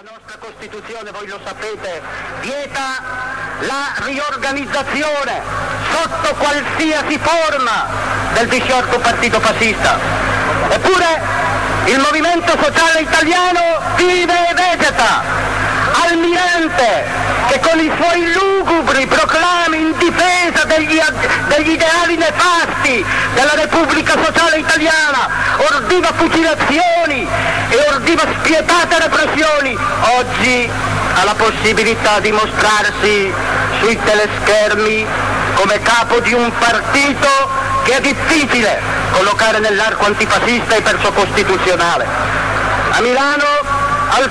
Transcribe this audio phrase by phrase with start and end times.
[0.00, 2.00] La nostra Costituzione, voi lo sapete,
[2.40, 3.02] vieta
[3.62, 5.42] la riorganizzazione
[5.90, 7.86] sotto qualsiasi forma
[8.32, 9.98] del disciolto partito fascista.
[10.68, 11.20] Eppure
[11.86, 13.60] il Movimento Sociale Italiano
[13.96, 15.22] vive e vegeta,
[15.92, 17.04] almirante
[17.48, 21.00] che con i suoi lugubri proclami in difesa degli,
[21.48, 23.04] degli ideali nefasti
[23.34, 25.28] della Repubblica Sociale Italiana
[25.70, 27.26] ordiva fucilazioni
[27.70, 29.76] e ordiva spietate repressioni,
[30.18, 30.70] oggi
[31.14, 33.32] ha la possibilità di mostrarsi
[33.80, 35.06] sui teleschermi
[35.54, 37.28] come capo di un partito
[37.84, 38.80] che è difficile
[39.12, 42.06] collocare nell'arco antifascista e perciò costituzionale.
[42.90, 43.44] A Milano
[44.10, 44.30] al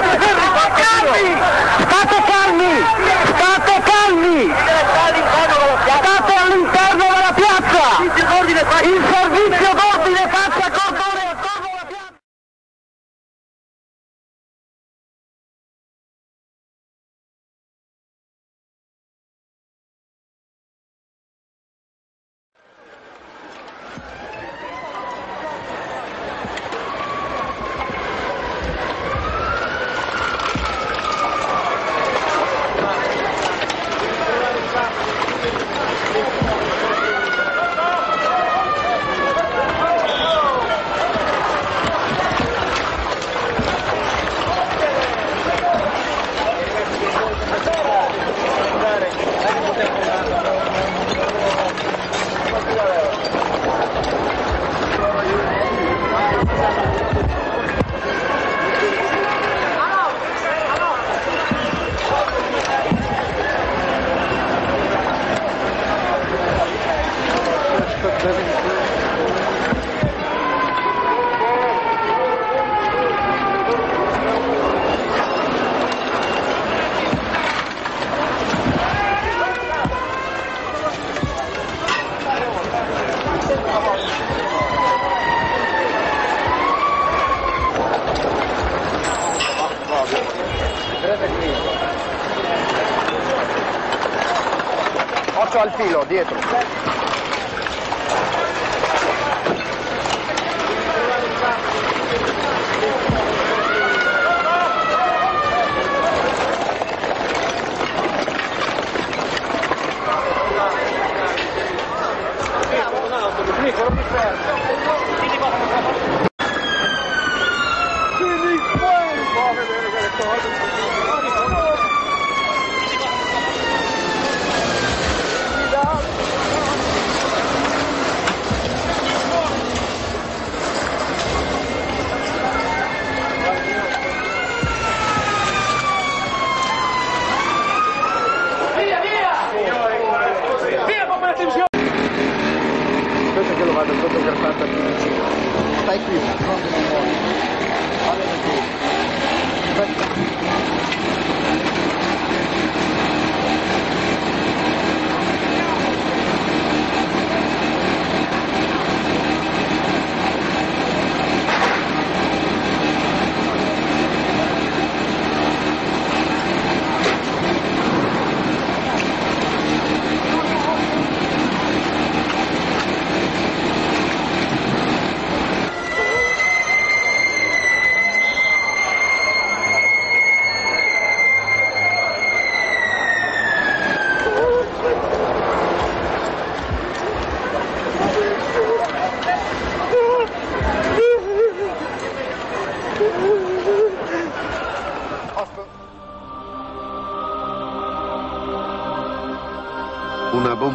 [96.05, 97.00] dietro.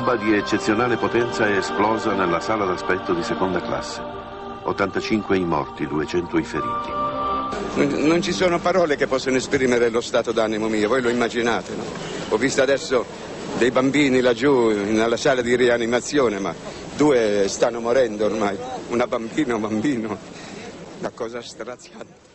[0.06, 4.00] Bomba di eccezionale potenza è esplosa nella sala d'aspetto di seconda classe.
[4.62, 8.04] 85 i morti, 200 i feriti.
[8.06, 11.82] Non, ci sono parole che possono esprimere lo stato d'animo mio, voi lo immaginate, no?
[12.28, 13.04] Ho visto adesso
[13.58, 16.54] dei bambini laggiù nella sala di rianimazione, ma
[16.94, 18.56] due stanno morendo ormai,
[18.90, 20.16] una bambina un bambino,
[21.00, 22.25] una cosa straziante.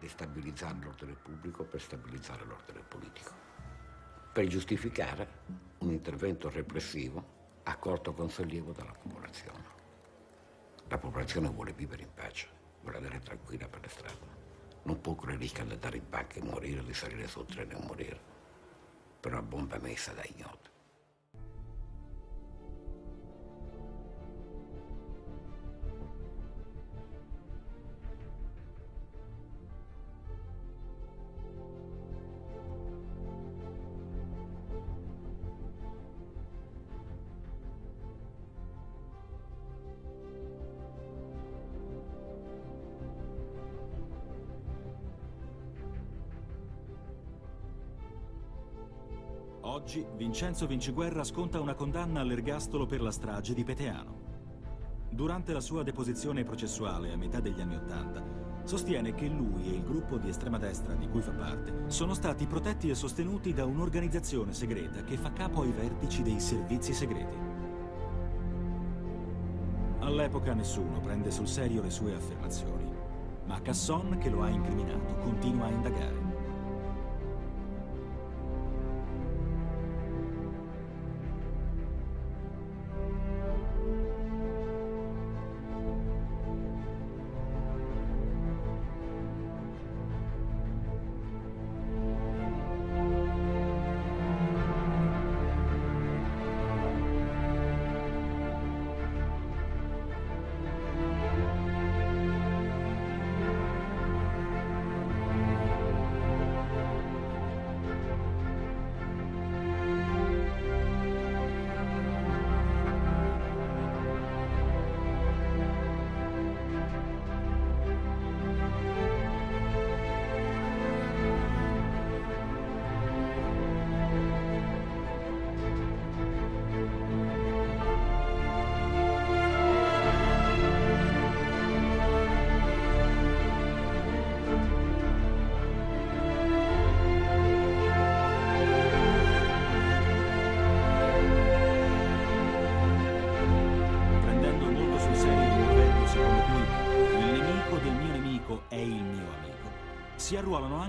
[0.00, 3.32] Destabilizzare l'ordine pubblico per stabilizzare l'ordine politico,
[4.32, 5.28] per giustificare
[5.78, 9.78] un intervento repressivo accolto con sollievo dalla popolazione.
[10.88, 12.48] La popolazione vuole vivere in pace,
[12.80, 14.38] vuole andare tranquilla per le strade.
[14.82, 17.86] Non può correre rischio di andare in pacca e morire, di salire sul treno e
[17.86, 18.20] morire
[19.20, 20.69] per una bomba messa da ignoti.
[49.70, 54.18] Oggi Vincenzo Vinciguerra sconta una condanna all'ergastolo per la strage di Peteano.
[55.10, 58.20] Durante la sua deposizione processuale a metà degli anni Ottanta,
[58.64, 62.48] sostiene che lui e il gruppo di estrema destra di cui fa parte sono stati
[62.48, 67.36] protetti e sostenuti da un'organizzazione segreta che fa capo ai vertici dei servizi segreti.
[70.00, 72.92] All'epoca nessuno prende sul serio le sue affermazioni,
[73.44, 76.19] ma Casson, che lo ha incriminato, continua a indagare.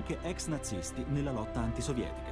[0.02, 2.32] Anche ex nazisti nella lotta antisovietica.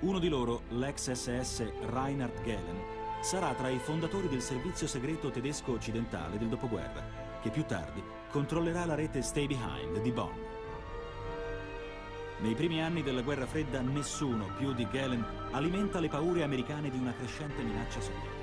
[0.00, 2.80] Uno di loro, l'ex SS Reinhard Gehlen,
[3.20, 7.04] sarà tra i fondatori del servizio segreto tedesco occidentale del dopoguerra,
[7.42, 10.46] che più tardi controllerà la rete Stay Behind di Bonn.
[12.38, 16.96] Nei primi anni della guerra fredda nessuno più di Gehlen alimenta le paure americane di
[16.96, 18.37] una crescente minaccia sovietica.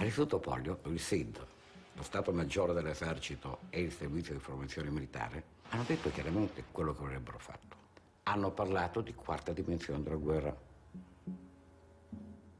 [0.00, 1.46] All'Istituto Pollio, il SID,
[1.92, 7.02] lo Stato Maggiore dell'Esercito e il Servizio di Informazione Militare hanno detto chiaramente quello che
[7.02, 7.76] avrebbero fatto.
[8.22, 10.56] Hanno parlato di quarta dimensione della guerra.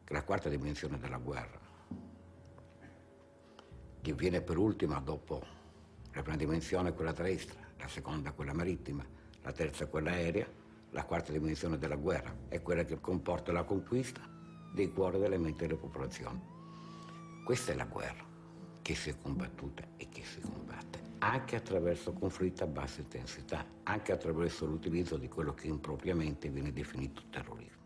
[0.08, 1.58] La quarta dimensione della guerra,
[4.02, 5.42] che viene per ultima dopo
[6.12, 9.02] la prima dimensione quella terrestre, la seconda quella marittima,
[9.40, 10.46] la terza quella aerea,
[10.90, 14.20] la quarta dimensione della guerra è quella che comporta la conquista
[14.74, 16.58] dei cuori delle menti delle popolazioni.
[17.50, 18.24] Questa è la guerra
[18.80, 24.12] che si è combattuta e che si combatte, anche attraverso conflitti a bassa intensità, anche
[24.12, 27.82] attraverso l'utilizzo di quello che impropriamente viene definito terrorismo.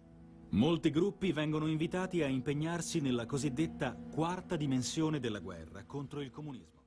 [0.51, 6.84] Molti gruppi vengono invitati a impegnarsi nella cosiddetta quarta dimensione della guerra contro il comunismo.